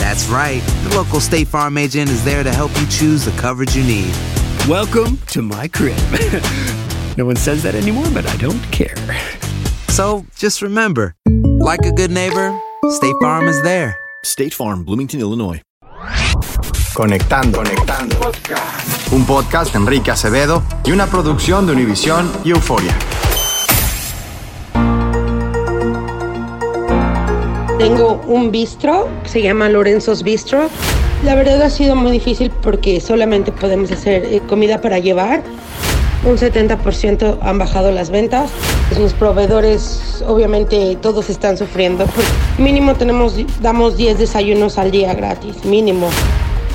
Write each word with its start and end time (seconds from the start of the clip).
That's 0.00 0.26
right. 0.28 0.62
The 0.84 0.96
local 0.96 1.20
State 1.20 1.46
Farm 1.46 1.76
agent 1.76 2.08
is 2.10 2.24
there 2.24 2.42
to 2.42 2.50
help 2.50 2.70
you 2.80 2.86
choose 2.86 3.24
the 3.26 3.32
coverage 3.32 3.76
you 3.76 3.84
need. 3.84 4.12
Welcome 4.66 5.18
to 5.28 5.42
my 5.42 5.68
crib. 5.68 5.98
no 7.18 7.26
one 7.26 7.36
says 7.36 7.62
that 7.62 7.74
anymore, 7.74 8.06
but 8.14 8.26
I 8.26 8.34
don't 8.38 8.62
care. 8.72 8.96
So 9.88 10.24
just 10.34 10.62
remember, 10.62 11.14
like 11.60 11.84
a 11.84 11.92
good 11.92 12.10
neighbor, 12.10 12.58
State 12.88 13.14
Farm 13.20 13.46
is 13.46 13.62
there. 13.62 13.94
State 14.24 14.54
Farm, 14.54 14.84
Bloomington, 14.84 15.20
Illinois. 15.20 15.60
Conectando. 16.94 17.58
Conectando. 17.58 18.16
Un 19.12 19.26
podcast 19.26 19.72
de 19.72 19.78
Enrique 19.78 20.10
Acevedo 20.10 20.62
y 20.84 20.92
una 20.92 21.06
producción 21.06 21.66
de 21.66 21.72
Univisión 21.74 22.32
y 22.42 22.50
Euforia. 22.50 22.96
Tengo 27.80 28.20
un 28.26 28.50
bistro 28.50 29.08
que 29.22 29.30
se 29.30 29.40
llama 29.40 29.70
Lorenzo's 29.70 30.22
Bistro. 30.22 30.68
La 31.24 31.34
verdad 31.34 31.62
ha 31.62 31.70
sido 31.70 31.96
muy 31.96 32.12
difícil 32.12 32.50
porque 32.50 33.00
solamente 33.00 33.52
podemos 33.52 33.90
hacer 33.90 34.22
eh, 34.26 34.42
comida 34.46 34.82
para 34.82 34.98
llevar. 34.98 35.42
Un 36.26 36.36
70% 36.36 37.38
han 37.40 37.58
bajado 37.58 37.90
las 37.90 38.10
ventas. 38.10 38.50
Los 38.98 39.14
proveedores, 39.14 40.22
obviamente, 40.28 40.98
todos 41.00 41.30
están 41.30 41.56
sufriendo. 41.56 42.04
Pues, 42.04 42.26
mínimo 42.58 42.96
tenemos, 42.96 43.34
damos 43.62 43.96
10 43.96 44.18
desayunos 44.18 44.76
al 44.76 44.90
día 44.90 45.14
gratis, 45.14 45.64
mínimo. 45.64 46.10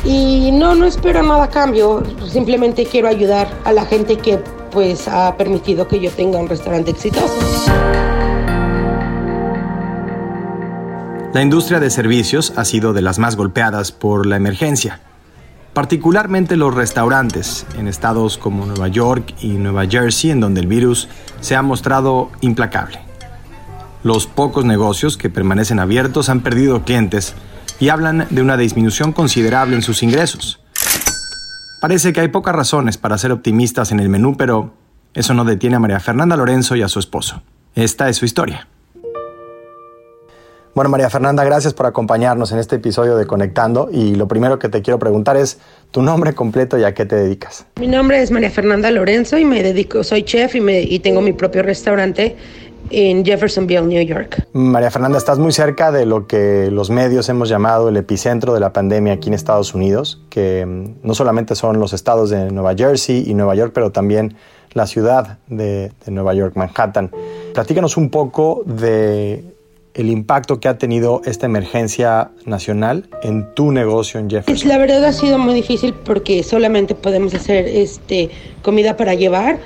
Y 0.03 0.49
no, 0.53 0.73
no 0.73 0.87
espero 0.87 1.21
nada 1.21 1.43
a 1.43 1.49
cambio. 1.51 2.01
Simplemente 2.27 2.83
quiero 2.83 3.09
ayudar 3.09 3.47
a 3.63 3.71
la 3.71 3.85
gente 3.85 4.17
que 4.17 4.39
pues 4.71 5.07
ha 5.07 5.37
permitido 5.37 5.87
que 5.87 5.99
yo 5.99 6.09
tenga 6.09 6.39
un 6.39 6.49
restaurante 6.49 6.89
exitoso. 6.89 7.31
La 11.35 11.41
industria 11.41 11.81
de 11.81 11.89
servicios 11.89 12.53
ha 12.55 12.63
sido 12.63 12.93
de 12.93 13.01
las 13.01 13.19
más 13.19 13.35
golpeadas 13.35 13.91
por 13.91 14.25
la 14.25 14.37
emergencia, 14.37 15.01
particularmente 15.73 16.55
los 16.55 16.73
restaurantes 16.73 17.65
en 17.77 17.89
estados 17.89 18.37
como 18.37 18.65
Nueva 18.65 18.87
York 18.87 19.35
y 19.41 19.49
Nueva 19.49 19.85
Jersey, 19.85 20.31
en 20.31 20.39
donde 20.39 20.61
el 20.61 20.67
virus 20.67 21.09
se 21.41 21.57
ha 21.57 21.61
mostrado 21.61 22.31
implacable. 22.39 22.99
Los 24.01 24.27
pocos 24.27 24.63
negocios 24.63 25.17
que 25.17 25.29
permanecen 25.29 25.79
abiertos 25.79 26.29
han 26.29 26.39
perdido 26.39 26.85
clientes 26.85 27.33
y 27.81 27.89
hablan 27.89 28.27
de 28.29 28.41
una 28.41 28.55
disminución 28.55 29.11
considerable 29.11 29.75
en 29.75 29.81
sus 29.81 30.03
ingresos. 30.03 30.61
Parece 31.81 32.13
que 32.13 32.21
hay 32.21 32.29
pocas 32.29 32.55
razones 32.55 32.97
para 32.97 33.17
ser 33.17 33.33
optimistas 33.33 33.91
en 33.91 33.99
el 33.99 34.07
menú, 34.07 34.37
pero 34.37 34.73
eso 35.13 35.33
no 35.33 35.43
detiene 35.43 35.75
a 35.75 35.79
María 35.79 35.99
Fernanda 35.99 36.37
Lorenzo 36.37 36.77
y 36.77 36.81
a 36.81 36.87
su 36.87 36.99
esposo. 36.99 37.41
Esta 37.73 38.07
es 38.07 38.15
su 38.15 38.23
historia. 38.23 38.69
Bueno, 40.75 40.89
María 40.89 41.09
Fernanda, 41.09 41.45
gracias 41.45 41.73
por 41.73 41.85
acompañarnos 41.85 42.51
en 42.51 42.59
este 42.59 42.75
episodio 42.75 43.15
de 43.15 43.25
Conectando 43.25 43.87
y 43.89 44.15
lo 44.15 44.27
primero 44.27 44.59
que 44.59 44.67
te 44.67 44.81
quiero 44.81 44.99
preguntar 44.99 45.37
es 45.37 45.57
tu 45.89 46.01
nombre 46.01 46.35
completo 46.35 46.77
y 46.77 46.83
a 46.83 46.93
qué 46.93 47.05
te 47.05 47.15
dedicas. 47.15 47.65
Mi 47.79 47.87
nombre 47.87 48.21
es 48.21 48.29
María 48.29 48.51
Fernanda 48.51 48.91
Lorenzo 48.91 49.37
y 49.37 49.45
me 49.45 49.63
dedico, 49.63 50.03
soy 50.03 50.23
chef 50.23 50.53
y, 50.53 50.59
me, 50.59 50.81
y 50.81 50.99
tengo 50.99 51.21
mi 51.21 51.31
propio 51.31 51.63
restaurante 51.63 52.35
en 52.89 53.23
Jeffersonville, 53.23 53.83
New 53.83 54.03
York. 54.05 54.47
María 54.51 54.91
Fernanda, 54.91 55.17
estás 55.17 55.39
muy 55.39 55.53
cerca 55.53 55.93
de 55.93 56.05
lo 56.05 56.27
que 56.27 56.69
los 56.69 56.89
medios 56.89 57.29
hemos 57.29 57.47
llamado 57.47 57.87
el 57.87 57.95
epicentro 57.95 58.53
de 58.53 58.59
la 58.59 58.73
pandemia 58.73 59.13
aquí 59.13 59.29
en 59.29 59.33
Estados 59.33 59.73
Unidos, 59.73 60.21
que 60.29 60.65
mm, 60.65 61.07
no 61.07 61.15
solamente 61.15 61.55
son 61.55 61.79
los 61.79 61.93
estados 61.93 62.29
de 62.31 62.51
Nueva 62.51 62.75
Jersey 62.75 63.23
y 63.25 63.33
Nueva 63.33 63.55
York, 63.55 63.71
pero 63.73 63.93
también 63.93 64.35
la 64.73 64.87
ciudad 64.87 65.37
de, 65.47 65.93
de 66.05 66.11
Nueva 66.11 66.33
York, 66.33 66.57
Manhattan. 66.57 67.11
Platícanos 67.53 67.95
un 67.95 68.09
poco 68.09 68.61
de 68.65 69.54
el 69.95 70.09
impacto 70.09 70.59
que 70.59 70.67
ha 70.67 70.77
tenido 70.77 71.21
esta 71.25 71.45
emergencia 71.45 72.29
nacional 72.45 73.07
en 73.23 73.53
tu 73.55 73.71
negocio 73.71 74.19
en 74.19 74.29
Jefferson. 74.29 74.67
La 74.69 74.77
verdad 74.77 75.03
ha 75.05 75.13
sido 75.13 75.37
muy 75.37 75.53
difícil 75.53 75.93
porque 75.93 76.43
solamente 76.43 76.95
podemos 76.95 77.33
hacer 77.33 77.67
este 77.67 78.29
comida 78.61 78.97
para 78.97 79.13
llevar 79.15 79.57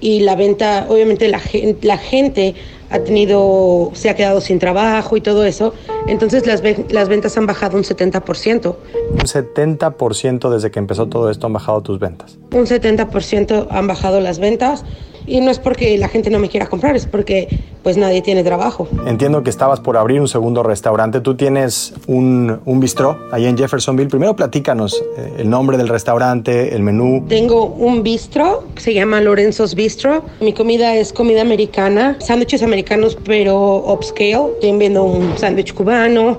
y 0.00 0.20
la 0.20 0.36
venta, 0.36 0.86
obviamente 0.88 1.28
la, 1.28 1.38
gen- 1.40 1.78
la 1.82 1.96
gente 1.98 2.54
ha 2.90 3.00
tenido, 3.00 3.90
se 3.94 4.08
ha 4.10 4.14
quedado 4.16 4.40
sin 4.40 4.58
trabajo 4.58 5.16
y 5.16 5.20
todo 5.20 5.44
eso, 5.44 5.74
entonces 6.06 6.46
las, 6.46 6.62
las 6.90 7.08
ventas 7.08 7.36
han 7.36 7.46
bajado 7.46 7.76
un 7.76 7.82
70%. 7.84 8.74
Un 9.12 9.18
70% 9.18 10.50
desde 10.50 10.70
que 10.70 10.78
empezó 10.78 11.06
todo 11.08 11.30
esto 11.30 11.46
han 11.46 11.52
bajado 11.52 11.82
tus 11.82 11.98
ventas. 11.98 12.38
Un 12.52 12.64
70% 12.66 13.66
han 13.70 13.86
bajado 13.86 14.20
las 14.20 14.38
ventas 14.38 14.84
y 15.28 15.40
no 15.40 15.50
es 15.50 15.58
porque 15.58 15.96
la 15.98 16.08
gente 16.08 16.30
no 16.30 16.38
me 16.38 16.48
quiera 16.48 16.66
comprar, 16.66 16.96
es 16.96 17.06
porque 17.06 17.48
pues 17.82 17.96
nadie 17.96 18.22
tiene 18.22 18.42
trabajo. 18.44 18.88
Entiendo 19.06 19.42
que 19.42 19.50
estabas 19.50 19.80
por 19.80 19.96
abrir 19.96 20.20
un 20.20 20.28
segundo 20.28 20.62
restaurante. 20.62 21.20
Tú 21.20 21.34
tienes 21.36 21.94
un, 22.06 22.58
un 22.64 22.80
bistró 22.80 23.18
ahí 23.32 23.46
en 23.46 23.56
Jeffersonville. 23.56 24.08
Primero 24.10 24.34
platícanos 24.36 25.02
eh, 25.16 25.34
el 25.38 25.48
nombre 25.50 25.76
del 25.76 25.88
restaurante, 25.88 26.74
el 26.74 26.82
menú. 26.82 27.24
Tengo 27.28 27.64
un 27.66 28.02
bistro 28.02 28.64
que 28.74 28.82
se 28.82 28.94
llama 28.94 29.20
Lorenzo's 29.20 29.74
Bistro. 29.74 30.22
Mi 30.40 30.52
comida 30.52 30.96
es 30.96 31.12
comida 31.12 31.40
americana, 31.42 32.16
sándwiches 32.20 32.62
americanos 32.62 33.16
pero 33.24 33.76
upscale. 33.86 34.52
También 34.60 34.78
vendo 34.78 35.04
un 35.04 35.38
sándwich 35.38 35.72
cubano, 35.74 36.38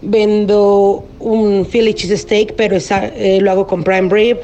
vendo 0.00 1.04
un 1.20 1.64
Philly 1.70 1.94
cheesesteak 1.94 2.54
pero 2.56 2.76
esa- 2.76 3.06
eh, 3.06 3.40
lo 3.40 3.50
hago 3.50 3.66
con 3.66 3.82
prime 3.84 4.08
rib. 4.10 4.38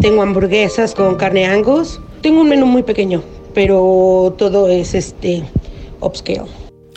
Tengo 0.00 0.22
hamburguesas 0.22 0.94
con 0.94 1.16
carne 1.16 1.44
angus. 1.46 2.00
Tengo 2.22 2.40
un 2.42 2.48
menú 2.48 2.66
muy 2.66 2.82
pequeño, 2.82 3.22
pero 3.54 4.34
todo 4.38 4.68
es 4.68 4.94
este 4.94 5.42
upscale. 6.00 6.42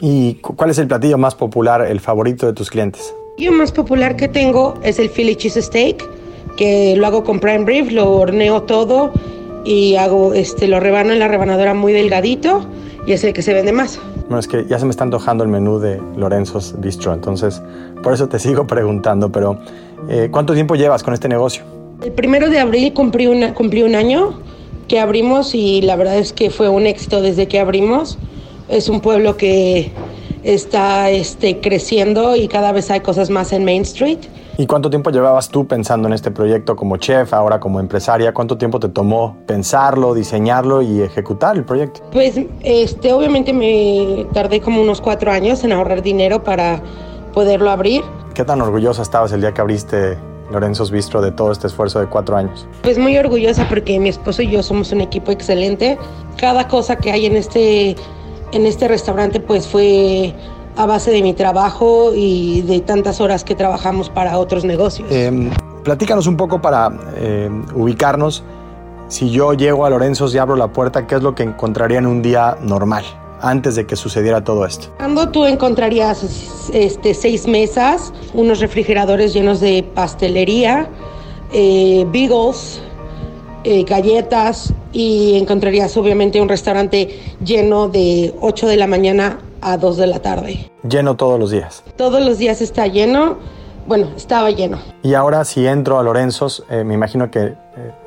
¿Y 0.01 0.36
cu- 0.36 0.56
cuál 0.56 0.69
es 0.69 0.77
el 0.77 0.88
platillo 0.88 1.18
más 1.18 1.36
popular, 1.36 1.81
el 1.86 2.00
favorito 2.00 2.45
de 2.45 2.54
tus 2.54 2.69
clientes? 2.69 3.13
El 3.38 3.51
más 3.51 3.72
popular 3.72 4.16
que 4.16 4.27
tengo 4.27 4.75
es 4.83 5.00
el 5.00 5.10
Philly 5.10 5.36
cheesesteak, 5.36 6.04
que 6.57 6.95
lo 6.95 7.07
hago 7.07 7.24
con 7.24 7.39
prime 7.39 7.66
rib, 7.66 7.92
lo 7.92 8.12
horneo 8.12 8.63
todo 8.63 9.12
y 9.66 9.95
hago 9.95 10.33
este 10.33 10.68
lo 10.68 10.80
rebano 10.80 11.12
en 11.12 11.19
la 11.19 11.27
rebanadora 11.27 11.74
muy 11.74 11.92
delgadito 11.92 12.66
y 13.07 13.13
es 13.13 13.24
el 13.24 13.33
que 13.33 13.42
se 13.42 13.54
vende 13.54 13.72
más. 13.72 14.00
Bueno, 14.27 14.39
es 14.39 14.48
que 14.48 14.66
ya 14.68 14.80
se 14.80 14.86
me 14.86 14.92
está 14.92 15.04
antojando 15.04 15.44
el 15.44 15.50
menú 15.50 15.80
de 15.80 16.00
Lorenzo's 16.16 16.75
Bistro, 16.80 17.13
entonces 17.13 17.62
por 18.04 18.13
eso 18.13 18.30
te 18.30 18.38
sigo 18.39 18.68
preguntando, 18.68 19.31
pero 19.31 19.57
eh, 20.07 20.30
¿cuánto 20.31 20.54
tiempo 20.54 20.75
llevas 20.75 21.01
con 21.04 21.13
este 21.13 21.27
negocio? 21.27 21.63
El 22.04 22.12
primero 22.12 22.50
de 22.50 22.60
abril 22.60 22.94
cumplí, 22.94 23.25
una, 23.27 23.54
cumplí 23.54 23.81
un 23.83 23.95
año 23.95 24.39
que 24.88 25.00
abrimos 25.00 25.56
y 25.56 25.82
la 25.82 25.96
verdad 25.96 26.18
es 26.18 26.34
que 26.34 26.50
fue 26.50 26.70
un 26.70 26.88
éxito 26.88 27.22
desde 27.22 27.48
que 27.48 27.60
abrimos. 27.60 28.18
Es 28.68 28.90
un 28.90 29.02
pueblo 29.02 29.38
que 29.38 29.92
está 30.44 31.10
este, 31.10 31.60
creciendo 31.60 32.36
y 32.36 32.48
cada 32.48 32.72
vez 32.72 32.92
hay 32.92 33.02
cosas 33.02 33.30
más 33.30 33.52
en 33.52 33.66
Main 33.66 33.82
Street. 33.82 34.20
¿Y 34.58 34.68
cuánto 34.68 34.90
tiempo 34.90 35.10
llevabas 35.10 35.50
tú 35.50 35.68
pensando 35.68 36.08
en 36.08 36.14
este 36.14 36.32
proyecto 36.32 36.78
como 36.78 36.96
chef, 36.96 37.34
ahora 37.34 37.60
como 37.60 37.80
empresaria? 37.80 38.34
¿Cuánto 38.34 38.58
tiempo 38.58 38.80
te 38.80 38.88
tomó 38.88 39.38
pensarlo, 39.46 40.14
diseñarlo 40.14 40.82
y 40.82 41.02
ejecutar 41.02 41.58
el 41.58 41.66
proyecto? 41.66 42.02
Pues 42.14 42.40
este, 42.62 43.12
obviamente 43.12 43.52
me 43.52 44.26
tardé 44.34 44.62
como 44.62 44.82
unos 44.82 45.02
cuatro 45.02 45.32
años 45.32 45.64
en 45.66 45.74
ahorrar 45.74 46.02
dinero 46.02 46.44
para 46.44 46.82
poderlo 47.34 47.70
abrir. 47.70 48.04
¿Qué 48.34 48.46
tan 48.46 48.62
orgullosa 48.62 49.02
estabas 49.02 49.34
el 49.34 49.42
día 49.42 49.54
que 49.54 49.60
abriste 49.60 50.18
Lorenzo's 50.52 50.92
Bistro 50.92 51.22
de 51.22 51.32
todo 51.32 51.52
este 51.52 51.68
esfuerzo 51.68 52.00
de 52.00 52.08
cuatro 52.08 52.38
años? 52.38 52.68
Pues 52.84 52.98
muy 52.98 53.18
orgullosa 53.18 53.68
porque 53.68 54.00
mi 54.00 54.10
esposo 54.10 54.42
y 54.42 54.50
yo 54.50 54.64
somos 54.64 54.92
un 54.92 55.02
equipo 55.02 55.32
excelente. 55.32 55.98
Cada 56.38 56.68
cosa 56.68 56.98
que 56.98 57.12
hay 57.12 57.26
en 57.26 57.36
este, 57.36 57.96
en 58.52 58.66
este 58.66 58.88
restaurante 58.88 59.40
pues 59.40 59.68
fue 59.68 60.34
a 60.78 60.86
base 60.86 61.12
de 61.12 61.22
mi 61.22 61.34
trabajo 61.34 62.12
y 62.14 62.62
de 62.64 62.82
tantas 62.82 63.22
horas 63.22 63.44
que 63.44 63.56
trabajamos 63.56 64.10
para 64.10 64.38
otros 64.38 64.66
negocios. 64.66 65.08
Eh, 65.12 65.50
platícanos 65.84 66.28
un 66.28 66.38
poco 66.38 66.62
para 66.62 66.92
eh, 67.16 67.50
ubicarnos. 67.74 68.44
Si 69.08 69.30
yo 69.30 69.54
llego 69.54 69.86
a 69.86 69.90
Lorenzo's 69.90 70.34
y 70.34 70.40
abro 70.40 70.56
la 70.56 70.68
puerta, 70.68 71.06
¿qué 71.08 71.16
es 71.16 71.22
lo 71.22 71.36
que 71.36 71.44
encontraría 71.44 72.00
en 72.00 72.08
un 72.08 72.22
día 72.22 72.58
normal? 72.62 73.06
Antes 73.42 73.76
de 73.76 73.86
que 73.86 73.96
sucediera 73.96 74.44
todo 74.44 74.66
esto? 74.66 74.88
Cuando 74.98 75.30
tú 75.30 75.46
encontrarías 75.46 76.70
este, 76.74 77.14
seis 77.14 77.48
mesas, 77.48 78.14
unos 78.34 78.60
refrigeradores 78.60 79.34
llenos 79.34 79.60
de 79.60 79.84
pastelería, 79.84 80.90
eh, 81.54 82.06
beagles, 82.12 82.82
eh, 83.64 83.84
galletas 83.84 84.74
y 84.94 85.38
encontrarías 85.38 85.98
obviamente 85.98 86.40
un 86.40 86.50
restaurante 86.50 87.20
lleno 87.44 87.88
de 87.88 88.34
8 88.40 88.68
de 88.68 88.78
la 88.78 88.86
mañana 88.86 89.40
a 89.62 89.78
2 89.78 89.98
de 89.98 90.08
la 90.08 90.20
tarde. 90.20 90.72
Lleno 90.88 91.16
todos 91.16 91.40
los 91.40 91.50
días. 91.50 91.84
Todos 91.98 92.24
los 92.24 92.38
días 92.38 92.62
está 92.62 92.86
lleno. 92.86 93.38
Bueno, 93.86 94.12
estaba 94.16 94.50
lleno. 94.50 94.80
Y 95.04 95.14
ahora 95.14 95.46
si 95.46 95.68
entro 95.68 96.00
a 96.00 96.04
Lorenzos, 96.04 96.64
eh, 96.70 96.84
me 96.84 96.96
imagino 96.96 97.30
que 97.30 97.40
eh, 97.44 97.56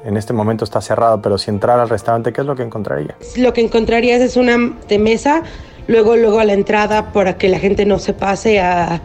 en 0.04 0.16
este 0.16 0.32
momento 0.32 0.64
está 0.64 0.80
cerrado, 0.80 1.22
pero 1.22 1.38
si 1.38 1.50
entrara 1.50 1.82
al 1.82 1.88
restaurante, 1.88 2.32
¿qué 2.32 2.40
es 2.40 2.46
lo 2.46 2.56
que 2.56 2.64
encontraría? 2.64 3.16
Lo 3.36 3.52
que 3.52 3.60
encontrarías 3.60 4.20
es 4.20 4.36
una 4.36 4.56
de 4.88 4.98
mesa, 4.98 5.42
luego, 5.86 6.16
luego 6.16 6.40
a 6.40 6.44
la 6.44 6.54
entrada 6.54 7.12
para 7.12 7.38
que 7.38 7.48
la 7.48 7.60
gente 7.60 7.84
no 7.84 8.00
se 8.00 8.12
pase 8.12 8.60
a, 8.60 9.00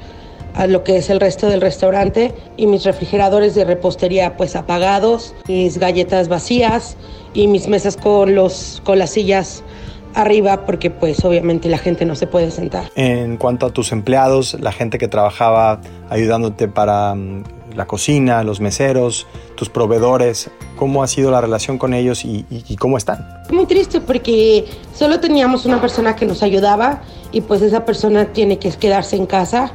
a 0.55 0.67
lo 0.67 0.83
que 0.83 0.97
es 0.97 1.09
el 1.09 1.19
resto 1.19 1.47
del 1.47 1.61
restaurante 1.61 2.33
y 2.57 2.67
mis 2.67 2.83
refrigeradores 2.85 3.55
de 3.55 3.65
repostería 3.65 4.37
pues 4.37 4.55
apagados, 4.55 5.35
mis 5.47 5.77
galletas 5.77 6.27
vacías 6.27 6.97
y 7.33 7.47
mis 7.47 7.67
mesas 7.67 7.97
con 7.97 8.35
los 8.35 8.81
con 8.83 8.99
las 8.99 9.11
sillas 9.11 9.63
arriba 10.13 10.65
porque 10.65 10.89
pues 10.89 11.23
obviamente 11.25 11.69
la 11.69 11.77
gente 11.77 12.05
no 12.05 12.15
se 12.15 12.27
puede 12.27 12.51
sentar. 12.51 12.89
En 12.95 13.37
cuanto 13.37 13.65
a 13.65 13.69
tus 13.71 13.91
empleados, 13.91 14.57
la 14.59 14.71
gente 14.71 14.97
que 14.97 15.07
trabajaba 15.07 15.79
ayudándote 16.09 16.67
para 16.67 17.13
um, 17.13 17.43
la 17.75 17.85
cocina, 17.87 18.43
los 18.43 18.59
meseros, 18.59 19.27
tus 19.55 19.69
proveedores, 19.69 20.49
¿cómo 20.75 21.03
ha 21.03 21.07
sido 21.07 21.31
la 21.31 21.41
relación 21.41 21.77
con 21.77 21.93
ellos 21.93 22.25
y, 22.25 22.45
y, 22.49 22.63
y, 22.67 22.75
cómo 22.75 22.97
están? 22.97 23.43
Muy 23.51 23.65
triste 23.65 24.01
porque 24.01 24.65
solo 24.93 25.19
teníamos 25.19 25.65
una 25.65 25.81
persona 25.81 26.15
que 26.15 26.25
nos 26.25 26.43
ayudaba 26.43 27.01
y 27.31 27.41
pues 27.41 27.61
esa 27.61 27.85
persona 27.85 28.25
tiene 28.25 28.59
que 28.59 28.69
quedarse 28.71 29.15
en 29.15 29.25
casa 29.25 29.71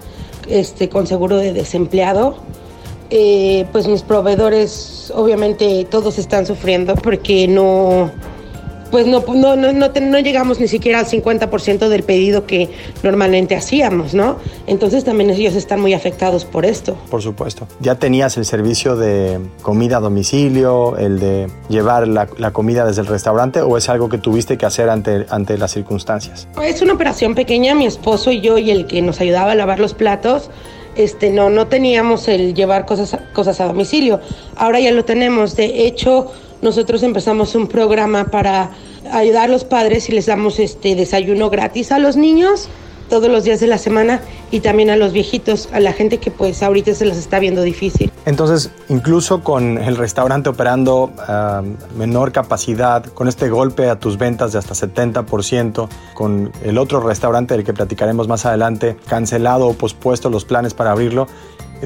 este, 0.48 0.88
con 0.88 1.06
seguro 1.06 1.36
de 1.36 1.52
desempleado. 1.52 2.36
Eh, 3.10 3.66
pues 3.72 3.88
mis 3.88 4.02
proveedores 4.02 5.10
obviamente 5.14 5.86
todos 5.90 6.18
están 6.18 6.44
sufriendo 6.44 6.94
porque 6.94 7.48
no 7.48 8.10
pues 8.90 9.06
no, 9.06 9.22
no, 9.34 9.56
no, 9.56 9.72
no, 9.72 9.88
no 9.88 10.18
llegamos 10.18 10.60
ni 10.60 10.68
siquiera 10.68 11.00
al 11.00 11.06
50% 11.06 11.88
del 11.88 12.02
pedido 12.02 12.46
que 12.46 12.70
normalmente 13.02 13.56
hacíamos, 13.56 14.14
¿no? 14.14 14.36
Entonces 14.66 15.04
también 15.04 15.30
ellos 15.30 15.54
están 15.54 15.80
muy 15.80 15.94
afectados 15.94 16.44
por 16.44 16.64
esto. 16.64 16.96
Por 17.10 17.22
supuesto. 17.22 17.66
¿Ya 17.80 17.96
tenías 17.96 18.36
el 18.36 18.44
servicio 18.44 18.96
de 18.96 19.38
comida 19.62 19.98
a 19.98 20.00
domicilio, 20.00 20.96
el 20.96 21.18
de 21.18 21.48
llevar 21.68 22.08
la, 22.08 22.28
la 22.38 22.52
comida 22.52 22.84
desde 22.84 23.02
el 23.02 23.06
restaurante 23.06 23.60
o 23.60 23.76
es 23.76 23.88
algo 23.88 24.08
que 24.08 24.18
tuviste 24.18 24.56
que 24.56 24.66
hacer 24.66 24.90
ante, 24.90 25.26
ante 25.30 25.58
las 25.58 25.72
circunstancias? 25.72 26.48
Es 26.62 26.82
una 26.82 26.94
operación 26.94 27.34
pequeña, 27.34 27.74
mi 27.74 27.86
esposo 27.86 28.30
y 28.30 28.40
yo 28.40 28.58
y 28.58 28.70
el 28.70 28.86
que 28.86 29.02
nos 29.02 29.20
ayudaba 29.20 29.52
a 29.52 29.54
lavar 29.54 29.80
los 29.80 29.94
platos. 29.94 30.50
Este, 30.96 31.30
no, 31.30 31.48
no 31.48 31.68
teníamos 31.68 32.26
el 32.26 32.54
llevar 32.54 32.84
cosas, 32.84 33.16
cosas 33.32 33.60
a 33.60 33.66
domicilio. 33.66 34.20
Ahora 34.56 34.80
ya 34.80 34.90
lo 34.90 35.04
tenemos. 35.04 35.54
De 35.54 35.86
hecho, 35.86 36.32
nosotros 36.62 37.02
empezamos 37.02 37.54
un 37.54 37.68
programa 37.68 38.26
para 38.26 38.70
ayudar 39.12 39.44
a 39.44 39.48
los 39.48 39.64
padres 39.64 40.08
y 40.08 40.12
les 40.12 40.26
damos 40.26 40.58
este 40.58 40.94
desayuno 40.94 41.50
gratis 41.50 41.92
a 41.92 41.98
los 41.98 42.16
niños 42.16 42.68
todos 43.08 43.30
los 43.30 43.44
días 43.44 43.60
de 43.60 43.66
la 43.66 43.78
semana 43.78 44.20
y 44.50 44.60
también 44.60 44.90
a 44.90 44.96
los 44.96 45.12
viejitos, 45.12 45.68
a 45.72 45.80
la 45.80 45.92
gente 45.92 46.18
que 46.18 46.30
pues 46.30 46.62
ahorita 46.62 46.94
se 46.94 47.04
las 47.06 47.16
está 47.16 47.38
viendo 47.38 47.62
difícil. 47.62 48.12
Entonces, 48.26 48.70
incluso 48.88 49.42
con 49.42 49.78
el 49.78 49.96
restaurante 49.96 50.50
operando 50.50 51.04
uh, 51.04 51.96
menor 51.96 52.32
capacidad, 52.32 53.04
con 53.06 53.28
este 53.28 53.48
golpe 53.48 53.88
a 53.88 53.98
tus 53.98 54.18
ventas 54.18 54.52
de 54.52 54.58
hasta 54.58 54.74
70%, 54.74 55.88
con 56.14 56.52
el 56.62 56.78
otro 56.78 57.00
restaurante 57.00 57.54
del 57.54 57.64
que 57.64 57.72
platicaremos 57.72 58.28
más 58.28 58.44
adelante, 58.44 58.96
cancelado 59.06 59.68
o 59.68 59.72
pospuesto 59.72 60.28
los 60.28 60.44
planes 60.44 60.74
para 60.74 60.90
abrirlo, 60.90 61.26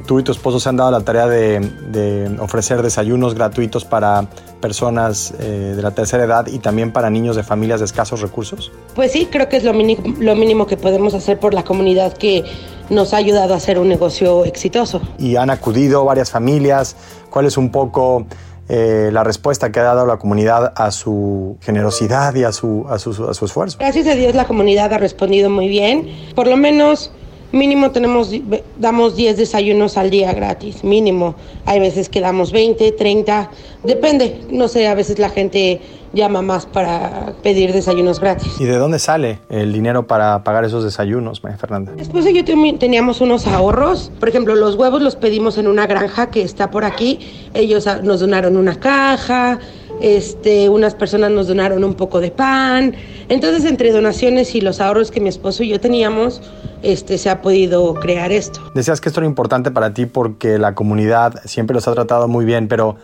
tú 0.00 0.18
y 0.18 0.22
tu 0.22 0.32
esposo 0.32 0.58
se 0.58 0.68
han 0.68 0.76
dado 0.76 0.90
la 0.90 1.00
tarea 1.00 1.26
de, 1.26 1.60
de 1.60 2.36
ofrecer 2.40 2.82
desayunos 2.82 3.34
gratuitos 3.34 3.84
para 3.84 4.26
personas 4.62 5.34
eh, 5.38 5.74
de 5.76 5.82
la 5.82 5.90
tercera 5.90 6.24
edad 6.24 6.46
y 6.46 6.58
también 6.58 6.92
para 6.92 7.10
niños 7.10 7.36
de 7.36 7.42
familias 7.42 7.80
de 7.80 7.84
escasos 7.84 8.22
recursos? 8.22 8.72
Pues 8.94 9.12
sí, 9.12 9.28
creo 9.30 9.50
que 9.50 9.58
es 9.58 9.64
lo 9.64 9.74
mínimo, 9.74 10.02
lo 10.18 10.34
mínimo 10.34 10.66
que 10.66 10.78
podemos 10.78 11.12
hacer 11.12 11.38
por 11.38 11.52
la 11.52 11.64
comunidad 11.64 12.14
que 12.14 12.44
nos 12.88 13.12
ha 13.12 13.18
ayudado 13.18 13.52
a 13.52 13.58
hacer 13.58 13.78
un 13.78 13.88
negocio 13.88 14.46
exitoso. 14.46 15.02
Y 15.18 15.36
han 15.36 15.50
acudido 15.50 16.04
varias 16.06 16.30
familias. 16.30 16.96
¿Cuál 17.28 17.46
es 17.46 17.56
un 17.56 17.70
poco 17.70 18.26
eh, 18.68 19.10
la 19.12 19.24
respuesta 19.24 19.70
que 19.70 19.80
ha 19.80 19.84
dado 19.84 20.06
la 20.06 20.16
comunidad 20.16 20.72
a 20.76 20.90
su 20.90 21.58
generosidad 21.60 22.34
y 22.34 22.44
a 22.44 22.52
su, 22.52 22.86
a, 22.88 22.98
su, 22.98 23.10
a 23.28 23.34
su 23.34 23.44
esfuerzo? 23.44 23.78
Gracias 23.78 24.06
a 24.06 24.14
Dios 24.14 24.34
la 24.34 24.46
comunidad 24.46 24.92
ha 24.92 24.98
respondido 24.98 25.50
muy 25.50 25.68
bien. 25.68 26.08
Por 26.34 26.46
lo 26.46 26.56
menos 26.56 27.10
mínimo 27.52 27.90
tenemos, 27.90 28.30
damos 28.78 29.16
10 29.16 29.36
desayunos 29.36 29.96
al 29.96 30.10
día 30.10 30.32
gratis, 30.32 30.82
mínimo. 30.84 31.34
Hay 31.66 31.80
veces 31.80 32.08
que 32.08 32.20
damos 32.20 32.52
20, 32.52 32.92
30, 32.92 33.50
depende. 33.84 34.40
No 34.50 34.68
sé, 34.68 34.88
a 34.88 34.94
veces 34.94 35.18
la 35.18 35.30
gente 35.30 35.80
llama 36.12 36.42
más 36.42 36.66
para 36.66 37.34
pedir 37.42 37.72
desayunos 37.72 38.20
gratis. 38.20 38.60
¿Y 38.60 38.64
de 38.64 38.76
dónde 38.76 38.98
sale 38.98 39.38
el 39.48 39.72
dinero 39.72 40.06
para 40.06 40.44
pagar 40.44 40.64
esos 40.64 40.84
desayunos, 40.84 41.42
María 41.42 41.58
Fernanda? 41.58 41.92
Después 41.96 42.24
yo 42.24 42.44
teníamos 42.44 43.20
unos 43.20 43.46
ahorros. 43.46 44.10
Por 44.18 44.28
ejemplo, 44.28 44.54
los 44.54 44.74
huevos 44.74 45.02
los 45.02 45.16
pedimos 45.16 45.58
en 45.58 45.68
una 45.68 45.86
granja 45.86 46.30
que 46.30 46.42
está 46.42 46.70
por 46.70 46.84
aquí. 46.84 47.18
Ellos 47.54 47.86
nos 48.02 48.20
donaron 48.20 48.56
una 48.56 48.78
caja. 48.78 49.58
Este, 50.02 50.68
unas 50.68 50.96
personas 50.96 51.30
nos 51.30 51.46
donaron 51.46 51.84
un 51.84 51.94
poco 51.94 52.20
de 52.20 52.32
pan. 52.32 52.96
Entonces, 53.28 53.64
entre 53.64 53.92
donaciones 53.92 54.56
y 54.56 54.60
los 54.60 54.80
ahorros 54.80 55.12
que 55.12 55.20
mi 55.20 55.28
esposo 55.28 55.62
y 55.62 55.68
yo 55.68 55.80
teníamos, 55.80 56.42
este, 56.82 57.18
se 57.18 57.30
ha 57.30 57.40
podido 57.40 57.94
crear 57.94 58.32
esto. 58.32 58.60
Decías 58.74 59.00
que 59.00 59.08
esto 59.08 59.20
era 59.20 59.28
importante 59.28 59.70
para 59.70 59.94
ti 59.94 60.06
porque 60.06 60.58
la 60.58 60.74
comunidad 60.74 61.40
siempre 61.44 61.74
los 61.74 61.86
ha 61.86 61.94
tratado 61.94 62.26
muy 62.26 62.44
bien, 62.44 62.66
pero 62.66 62.96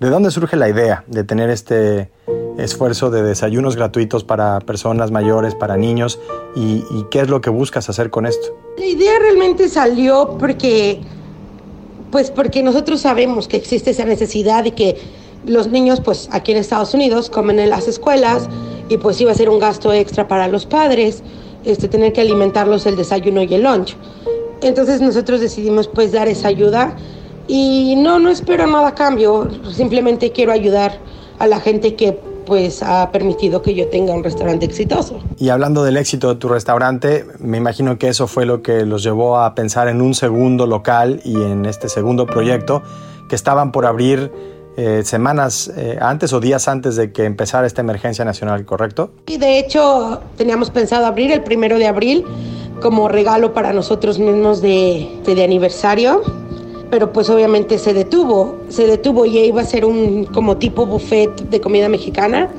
¿de 0.00 0.10
dónde 0.10 0.32
surge 0.32 0.56
la 0.56 0.68
idea 0.68 1.04
de 1.06 1.22
tener 1.22 1.48
este 1.48 2.10
esfuerzo 2.58 3.10
de 3.10 3.22
desayunos 3.22 3.76
gratuitos 3.76 4.24
para 4.24 4.58
personas 4.58 5.12
mayores, 5.12 5.54
para 5.54 5.76
niños? 5.76 6.18
¿Y, 6.56 6.84
y 6.90 7.06
qué 7.12 7.20
es 7.20 7.28
lo 7.28 7.40
que 7.40 7.50
buscas 7.50 7.88
hacer 7.88 8.10
con 8.10 8.26
esto? 8.26 8.48
La 8.78 8.86
idea 8.86 9.12
realmente 9.20 9.68
salió 9.68 10.36
porque, 10.40 11.00
pues 12.10 12.32
porque 12.32 12.64
nosotros 12.64 13.00
sabemos 13.00 13.46
que 13.46 13.58
existe 13.58 13.90
esa 13.90 14.04
necesidad 14.04 14.64
y 14.64 14.72
que 14.72 15.21
los 15.46 15.68
niños, 15.68 16.00
pues 16.00 16.28
aquí 16.32 16.52
en 16.52 16.58
Estados 16.58 16.94
Unidos, 16.94 17.30
comen 17.30 17.58
en 17.58 17.70
las 17.70 17.88
escuelas 17.88 18.48
y 18.88 18.96
pues 18.98 19.20
iba 19.20 19.32
a 19.32 19.34
ser 19.34 19.48
un 19.48 19.58
gasto 19.58 19.92
extra 19.92 20.28
para 20.28 20.48
los 20.48 20.66
padres, 20.66 21.22
este, 21.64 21.88
tener 21.88 22.12
que 22.12 22.20
alimentarlos 22.20 22.86
el 22.86 22.96
desayuno 22.96 23.42
y 23.42 23.54
el 23.54 23.62
lunch. 23.62 23.96
Entonces 24.60 25.00
nosotros 25.00 25.40
decidimos 25.40 25.88
pues 25.88 26.12
dar 26.12 26.28
esa 26.28 26.48
ayuda 26.48 26.96
y 27.48 27.96
no, 27.96 28.18
no 28.18 28.30
espero 28.30 28.66
nada 28.66 28.88
a 28.88 28.94
cambio, 28.94 29.48
simplemente 29.72 30.30
quiero 30.30 30.52
ayudar 30.52 30.98
a 31.38 31.46
la 31.46 31.58
gente 31.58 31.96
que 31.96 32.18
pues 32.46 32.82
ha 32.82 33.10
permitido 33.10 33.62
que 33.62 33.74
yo 33.74 33.88
tenga 33.88 34.12
un 34.14 34.24
restaurante 34.24 34.66
exitoso. 34.66 35.20
Y 35.38 35.48
hablando 35.48 35.84
del 35.84 35.96
éxito 35.96 36.28
de 36.28 36.34
tu 36.36 36.48
restaurante, 36.48 37.24
me 37.38 37.56
imagino 37.56 37.98
que 37.98 38.08
eso 38.08 38.26
fue 38.26 38.46
lo 38.46 38.62
que 38.62 38.84
los 38.84 39.02
llevó 39.02 39.38
a 39.38 39.54
pensar 39.54 39.88
en 39.88 40.00
un 40.00 40.14
segundo 40.14 40.66
local 40.66 41.20
y 41.24 41.34
en 41.34 41.66
este 41.66 41.88
segundo 41.88 42.26
proyecto 42.26 42.82
que 43.28 43.34
estaban 43.34 43.72
por 43.72 43.86
abrir 43.86 44.30
eh, 44.76 45.02
semanas 45.04 45.70
eh, 45.76 45.98
antes 46.00 46.32
o 46.32 46.40
días 46.40 46.68
antes 46.68 46.96
de 46.96 47.12
que 47.12 47.24
empezara 47.24 47.66
esta 47.66 47.80
emergencia 47.80 48.24
nacional, 48.24 48.64
¿correcto? 48.64 49.10
Y 49.26 49.36
de 49.36 49.58
hecho 49.58 50.20
teníamos 50.36 50.70
pensado 50.70 51.06
abrir 51.06 51.30
el 51.32 51.42
primero 51.42 51.78
de 51.78 51.86
abril 51.86 52.24
como 52.80 53.08
regalo 53.08 53.52
para 53.52 53.72
nosotros 53.72 54.18
mismos 54.18 54.62
de, 54.62 55.08
de, 55.24 55.34
de 55.34 55.44
aniversario, 55.44 56.22
pero 56.90 57.12
pues 57.12 57.30
obviamente 57.30 57.78
se 57.78 57.94
detuvo, 57.94 58.60
se 58.68 58.86
detuvo 58.86 59.26
y 59.26 59.38
iba 59.38 59.62
a 59.62 59.64
ser 59.64 59.84
un 59.84 60.24
como 60.24 60.56
tipo 60.56 60.86
buffet 60.86 61.30
de 61.48 61.60
comida 61.60 61.88
mexicana 61.88 62.50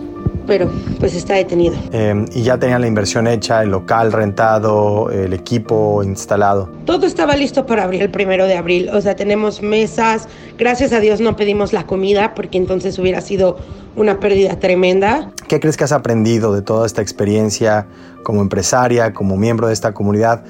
pero 0.45 0.69
pues 0.99 1.15
está 1.15 1.35
detenido. 1.35 1.75
Eh, 1.91 2.25
y 2.33 2.43
ya 2.43 2.57
tenían 2.57 2.81
la 2.81 2.87
inversión 2.87 3.27
hecha, 3.27 3.63
el 3.63 3.69
local 3.69 4.11
rentado, 4.11 5.09
el 5.09 5.33
equipo 5.33 6.03
instalado. 6.03 6.69
Todo 6.85 7.05
estaba 7.05 7.35
listo 7.35 7.65
para 7.65 7.83
abrir 7.83 8.01
el 8.01 8.09
primero 8.09 8.45
de 8.45 8.57
abril. 8.57 8.89
O 8.93 9.01
sea, 9.01 9.15
tenemos 9.15 9.61
mesas. 9.61 10.27
Gracias 10.57 10.93
a 10.93 10.99
Dios 10.99 11.21
no 11.21 11.35
pedimos 11.35 11.73
la 11.73 11.85
comida 11.85 12.33
porque 12.35 12.57
entonces 12.57 12.97
hubiera 12.99 13.21
sido 13.21 13.57
una 13.95 14.19
pérdida 14.19 14.59
tremenda. 14.59 15.31
¿Qué 15.47 15.59
crees 15.59 15.77
que 15.77 15.83
has 15.83 15.91
aprendido 15.91 16.53
de 16.53 16.61
toda 16.61 16.85
esta 16.85 17.01
experiencia 17.01 17.87
como 18.23 18.41
empresaria, 18.41 19.13
como 19.13 19.37
miembro 19.37 19.67
de 19.67 19.73
esta 19.73 19.93
comunidad? 19.93 20.43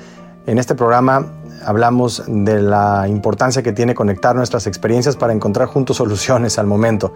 En 0.45 0.57
este 0.57 0.75
programa 0.75 1.25
hablamos 1.65 2.23
de 2.27 2.61
la 2.61 3.07
importancia 3.07 3.63
que 3.63 3.71
tiene 3.71 3.95
conectar 3.95 4.35
nuestras 4.35 4.67
experiencias 4.67 5.15
para 5.15 5.33
encontrar 5.33 5.67
juntos 5.67 5.97
soluciones 6.03 6.59
al 6.59 6.67
momento. 6.67 7.13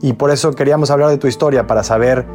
Y 0.00 0.14
por 0.14 0.30
eso 0.30 0.52
queríamos 0.52 0.90
hablar 0.90 1.10
de 1.10 1.18
tu 1.18 1.26
historia, 1.26 1.66
para 1.66 1.82
saber 1.82 2.26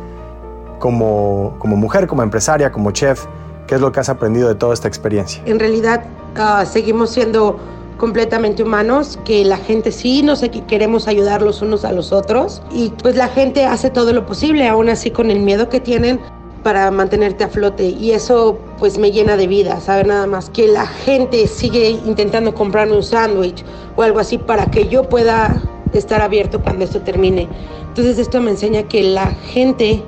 como, 0.80 1.56
como 1.60 1.76
mujer, 1.76 2.08
como 2.08 2.22
empresaria, 2.24 2.72
como 2.72 2.92
chef, 2.92 3.26
qué 3.68 3.76
es 3.76 3.82
lo 3.82 3.92
que 3.92 4.00
has 4.00 4.10
aprendido 4.10 4.48
de 4.48 4.56
toda 4.56 4.74
esta 4.74 4.88
experiencia. 4.88 5.42
En 5.46 5.60
realidad 5.60 6.06
uh, 6.38 6.66
seguimos 6.66 7.12
siendo 7.12 7.58
completamente 7.98 8.62
humanos, 8.62 9.18
que 9.24 9.46
la 9.46 9.58
gente 9.58 9.92
sí, 9.92 10.22
no 10.22 10.36
sé, 10.36 10.52
que 10.52 10.66
queremos 10.66 11.08
ayudar 11.08 11.42
los 11.42 11.62
unos 11.62 11.86
a 11.86 11.92
los 11.92 12.12
otros 12.12 12.62
y 12.72 12.90
pues 13.02 13.16
la 13.16 13.30
gente 13.30 13.66
hace 13.66 13.90
todo 13.90 14.14
lo 14.14 14.26
posible, 14.26 14.68
aún 14.68 14.90
así 14.90 15.12
con 15.12 15.32
el 15.32 15.40
miedo 15.40 15.70
que 15.70 15.80
tienen 15.80 16.20
para 16.62 16.90
mantenerte 16.92 17.44
a 17.44 17.48
flote 17.48 17.86
y 17.86 18.12
eso 18.12 18.58
pues 18.80 18.98
me 18.98 19.12
llena 19.12 19.38
de 19.38 19.48
vida, 19.48 19.80
saber 19.80 20.08
nada 20.08 20.28
más 20.28 20.50
que 20.50 20.68
la 20.68 20.88
gente 20.88 21.48
sigue 21.48 21.90
intentando 21.90 22.54
comprarme 22.54 22.96
un 22.96 23.04
sándwich 23.04 23.64
o 23.96 24.02
algo 24.02 24.20
así 24.20 24.38
para 24.38 24.66
que 24.66 24.88
yo 24.88 25.08
pueda 25.08 25.62
estar 26.00 26.22
abierto 26.22 26.62
cuando 26.62 26.86
esto 26.86 27.02
termine. 27.02 27.48
Entonces 27.88 28.18
esto 28.20 28.42
me 28.42 28.52
enseña 28.52 28.84
que 28.84 29.04
la 29.04 29.28
gente 29.28 30.04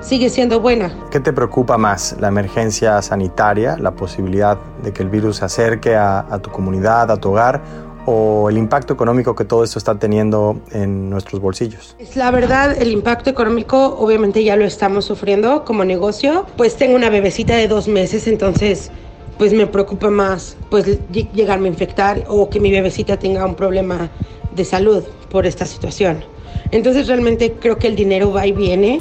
sigue 0.00 0.30
siendo 0.30 0.60
buena. 0.60 0.96
¿Qué 1.10 1.20
te 1.20 1.32
preocupa 1.32 1.76
más? 1.76 2.16
¿La 2.20 2.28
emergencia 2.28 3.02
sanitaria, 3.02 3.76
la 3.78 3.92
posibilidad 3.92 4.58
de 4.82 4.92
que 4.92 5.02
el 5.02 5.08
virus 5.08 5.36
se 5.36 5.44
acerque 5.44 5.96
a, 5.96 6.20
a, 6.20 6.38
tu 6.38 6.50
comunidad, 6.50 7.10
a 7.10 7.16
tu 7.16 7.30
hogar? 7.30 7.62
¿O 8.08 8.48
el 8.48 8.56
impacto 8.56 8.94
económico 8.94 9.34
que 9.34 9.44
todo 9.44 9.64
esto 9.64 9.80
está 9.80 9.98
teniendo 9.98 10.60
en 10.70 11.10
nuestros 11.10 11.40
bolsillos? 11.40 11.96
Es 11.98 12.14
la 12.14 12.30
verdad, 12.30 12.80
el 12.80 12.92
impacto 12.92 13.30
económico 13.30 13.96
obviamente 13.98 14.44
ya 14.44 14.54
lo 14.54 14.64
estamos 14.64 15.04
sufriendo 15.04 15.64
como 15.64 15.84
negocio. 15.84 16.46
Pues 16.56 16.76
tengo 16.76 16.94
una 16.94 17.10
bebecita 17.10 17.56
de 17.56 17.66
dos 17.66 17.88
meses, 17.88 18.28
entonces 18.28 18.92
pues 19.38 19.52
me 19.52 19.66
preocupa 19.66 20.08
más 20.08 20.56
pues 20.70 20.98
llegarme 21.10 21.68
a 21.68 21.72
infectar 21.72 22.24
o 22.28 22.48
que 22.48 22.60
mi 22.60 22.70
bebecita 22.70 23.18
tenga 23.18 23.44
un 23.44 23.54
problema 23.54 24.08
de 24.56 24.64
salud 24.64 25.04
por 25.30 25.46
esta 25.46 25.66
situación. 25.66 26.24
Entonces 26.70 27.06
realmente 27.06 27.52
creo 27.60 27.78
que 27.78 27.86
el 27.86 27.96
dinero 27.96 28.32
va 28.32 28.46
y 28.46 28.52
viene 28.52 29.00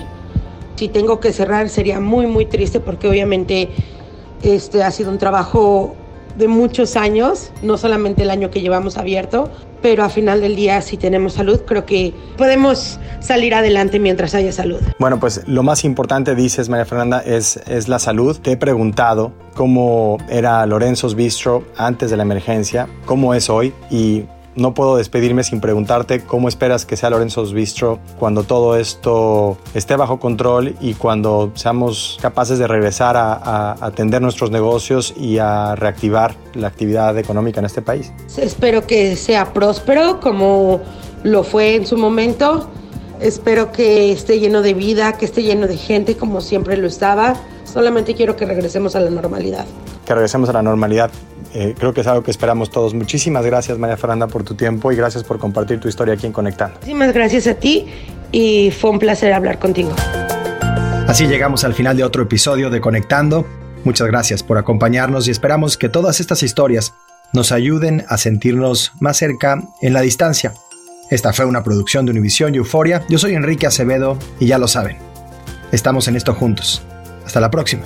si 0.76 0.90
tengo 0.90 1.20
que 1.20 1.32
cerrar 1.32 1.70
sería 1.70 2.00
muy 2.00 2.28
muy 2.28 2.46
triste 2.46 2.80
porque 2.80 3.08
obviamente 3.08 3.70
este 4.44 4.84
ha 4.84 4.92
sido 4.92 5.10
un 5.10 5.18
trabajo 5.18 5.96
de 6.38 6.50
muchos 6.50 6.98
años, 6.98 7.52
no 7.62 7.78
solamente 7.78 8.24
el 8.24 8.30
año 8.30 8.52
que 8.52 8.60
llevamos 8.60 8.98
abierto, 8.98 9.50
pero 9.82 10.04
a 10.04 10.10
final 10.10 10.42
del 10.42 10.58
día 10.58 10.82
si 10.82 10.98
tenemos 10.98 11.34
salud 11.34 11.62
creo 11.66 11.86
que 11.86 12.14
podemos 12.38 13.00
salir 13.22 13.56
adelante 13.56 14.00
mientras 14.00 14.36
haya 14.36 14.52
salud. 14.52 14.82
Bueno, 15.00 15.18
pues 15.20 15.44
lo 15.48 15.64
más 15.64 15.86
importante 15.86 16.36
dices 16.36 16.68
María 16.68 16.86
Fernanda 16.86 17.22
es, 17.26 17.58
es 17.68 17.88
la 17.88 18.00
salud. 18.00 18.38
Te 18.38 18.52
he 18.52 18.58
preguntado 18.58 19.32
cómo 19.54 20.18
era 20.30 20.66
Lorenzo's 20.66 21.16
Bistro 21.16 21.64
antes 21.78 22.12
de 22.12 22.18
la 22.18 22.24
emergencia, 22.24 22.90
cómo 23.06 23.34
es 23.34 23.50
hoy 23.50 23.74
y 23.90 24.26
no 24.56 24.74
puedo 24.74 24.98
despedirme 24.98 25.44
sin 25.44 25.62
preguntarte 25.62 26.22
cómo 26.22 26.48
esperas 26.48 26.86
que 26.86 26.98
sea 26.98 27.10
Lorenzo's 27.10 27.54
Bistro 27.54 28.00
cuando 28.20 28.44
todo 28.44 28.78
esto 28.78 29.58
esté 29.74 29.96
bajo 29.96 30.20
control 30.20 30.76
y 30.82 30.94
cuando 30.94 31.52
seamos 31.56 32.18
capaces 32.22 32.60
de 32.60 32.68
regresar 32.68 33.18
a, 33.18 33.34
a, 33.34 33.86
atender 33.86 34.22
nuestros 34.22 34.52
negocios 34.52 35.14
y 35.18 35.38
a 35.38 35.76
reactivar 35.76 36.36
la 36.54 36.68
actividad 36.68 37.18
económica 37.18 37.60
en 37.60 37.66
este 37.66 37.82
país. 37.82 38.12
Espero 38.38 38.86
que 38.88 39.16
sea 39.16 39.54
próspero 39.54 40.20
como 40.20 40.82
lo 41.24 41.44
fue 41.44 41.76
en 41.76 41.86
su 41.86 41.98
momento. 41.98 42.70
Espero 43.20 43.72
que 43.72 44.12
esté 44.12 44.40
lleno 44.40 44.62
de 44.62 44.74
vida, 44.74 45.14
que 45.14 45.26
esté 45.26 45.44
lleno 45.44 45.68
de 45.68 45.78
gente 45.78 46.18
como 46.18 46.42
siempre 46.42 46.78
lo 46.78 46.88
estaba. 46.88 47.36
Solamente 47.64 48.14
quiero 48.14 48.36
que 48.36 48.46
regresemos 48.46 48.96
a 48.96 49.00
la 49.00 49.10
normalidad. 49.10 49.66
Que 50.06 50.14
regresemos 50.14 50.50
a 50.50 50.54
la 50.54 50.62
normalidad. 50.62 51.10
Eh, 51.58 51.74
creo 51.78 51.94
que 51.94 52.02
es 52.02 52.08
algo 52.08 52.22
que 52.22 52.32
esperamos 52.32 52.70
todos. 52.70 52.94
Muchísimas 52.94 53.46
gracias, 53.46 53.78
María 53.78 53.96
Fernanda, 53.96 54.28
por 54.28 54.44
tu 54.44 54.56
tiempo 54.56 54.92
y 54.92 54.98
gracias 54.98 55.24
por 55.24 55.40
compartir 55.40 55.80
tu 55.80 55.88
historia 55.88 56.14
aquí 56.14 56.28
en 56.28 56.34
Conectando. 56.34 56.76
Muchísimas 56.76 57.14
gracias 57.14 57.48
a 57.48 57.54
ti 57.54 57.86
y 58.34 58.72
fue 58.72 58.90
un 58.90 59.00
placer 59.00 59.32
hablar 59.32 59.58
contigo. 59.58 59.96
Así 61.08 61.28
llegamos 61.28 61.64
al 61.64 61.74
final 61.74 61.96
de 61.96 62.04
otro 62.04 62.24
episodio 62.24 62.70
de 62.70 62.82
Conectando. 62.82 63.48
Muchas 63.86 64.08
gracias 64.08 64.44
por 64.44 64.58
acompañarnos 64.58 65.30
y 65.30 65.32
esperamos 65.32 65.78
que 65.78 65.88
todas 65.88 66.20
estas 66.20 66.44
historias 66.44 66.94
nos 67.32 67.54
ayuden 67.54 68.04
a 68.10 68.18
sentirnos 68.18 68.92
más 69.00 69.16
cerca 69.16 69.64
en 69.82 69.94
la 69.94 70.02
distancia. 70.02 70.54
Esta 71.10 71.32
fue 71.32 71.46
una 71.46 71.64
producción 71.64 72.06
de 72.06 72.12
Univisión 72.12 72.54
y 72.54 72.58
Euforia. 72.58 73.06
Yo 73.08 73.18
soy 73.18 73.34
Enrique 73.34 73.66
Acevedo 73.66 74.18
y 74.42 74.48
ya 74.48 74.58
lo 74.58 74.68
saben. 74.68 74.98
Estamos 75.72 76.10
en 76.10 76.18
esto 76.18 76.34
juntos. 76.34 76.82
Hasta 77.26 77.40
la 77.40 77.50
próxima. 77.50 77.84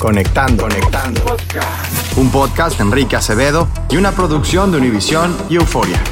Conectando, 0.00 0.62
conectando. 0.62 1.20
Un 2.16 2.30
podcast 2.30 2.78
de 2.78 2.84
Enrique 2.84 3.16
Acevedo 3.16 3.68
y 3.90 3.98
una 3.98 4.12
producción 4.12 4.72
de 4.72 4.78
Univisión 4.78 5.36
y 5.50 5.56
Euforia. 5.56 6.02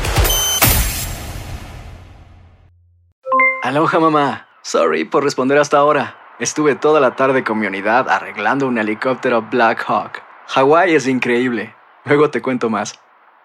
Aloha 3.62 3.98
mamá. 3.98 4.46
Sorry 4.62 5.06
por 5.06 5.24
responder 5.24 5.56
hasta 5.56 5.78
ahora. 5.78 6.16
Estuve 6.38 6.74
toda 6.74 7.00
la 7.00 7.16
tarde 7.16 7.42
con 7.42 7.58
mi 7.58 7.66
unidad 7.66 8.10
arreglando 8.10 8.68
un 8.68 8.76
helicóptero 8.76 9.40
Black 9.50 9.84
Hawk. 9.88 10.22
Hawái 10.48 10.94
es 10.94 11.08
increíble. 11.08 11.74
Luego 12.04 12.28
te 12.28 12.42
cuento 12.42 12.68
más. 12.68 12.98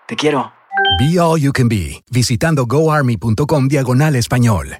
Te 0.07 0.17
quiero. 0.17 0.51
Be 0.99 1.19
All 1.21 1.39
You 1.39 1.53
Can 1.53 1.69
Be, 1.69 2.03
visitando 2.11 2.65
goarmy.com 2.65 3.69
diagonal 3.69 4.17
español. 4.17 4.79